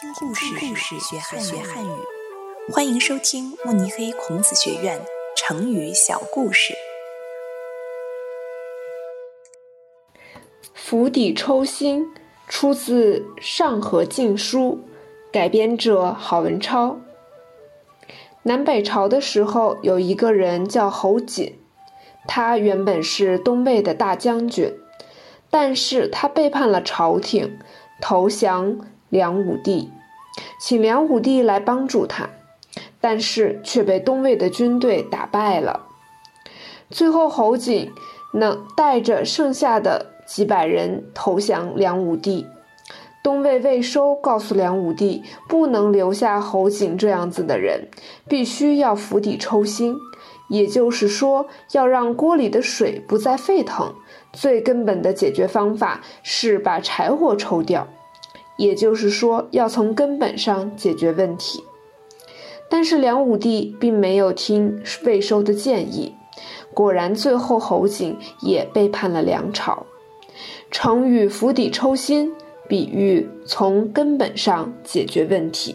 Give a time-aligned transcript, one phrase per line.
[0.00, 1.90] 听故事，故事学汉学汉语。
[2.72, 4.98] 欢迎收听慕尼黑孔子学院
[5.36, 6.72] 成语小故事。
[10.72, 12.14] 釜底抽薪
[12.48, 14.80] 出自《上河禁书》，
[15.30, 16.98] 改编者郝文超。
[18.44, 21.58] 南北朝的时候，有一个人叫侯景，
[22.26, 24.74] 他原本是东魏的大将军，
[25.50, 27.58] 但是他背叛了朝廷，
[28.00, 28.78] 投降
[29.10, 29.90] 梁武帝，
[30.58, 32.30] 请梁武帝来帮助他，
[32.98, 35.88] 但是却被东魏的军队打败了。
[36.88, 37.92] 最后，侯景
[38.32, 40.06] 能带着剩下的。
[40.30, 42.46] 几百人投降梁武帝，
[43.20, 47.88] 东魏魏收告诉梁武帝，不能留下侯景这样子的人，
[48.28, 49.96] 必须要釜底抽薪，
[50.48, 53.92] 也就是说，要让锅里的水不再沸腾。
[54.32, 57.88] 最根本的解决方法是把柴火抽掉，
[58.60, 61.64] 也就是说，要从根本上解决问题。
[62.68, 66.14] 但是梁武帝并没有听魏收的建议，
[66.74, 69.86] 果然，最后侯景也背叛了梁朝。
[70.70, 72.30] 成语“釜底抽薪”
[72.68, 75.74] 比喻从根本上解决问题。